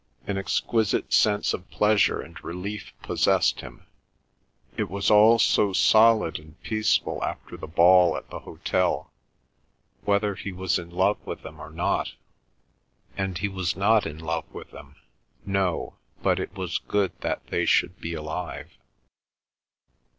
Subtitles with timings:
[0.25, 3.85] An exquisite sense of pleasure and relief possessed him;
[4.75, 9.13] it was all so solid and peaceful after the ball at the hotel,
[10.03, 12.15] whether he was in love with them or not,
[13.15, 14.95] and he was not in love with them;
[15.45, 18.71] no, but it was good that they should be alive.